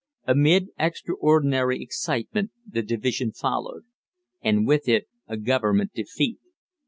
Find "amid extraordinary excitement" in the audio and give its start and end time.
0.25-2.49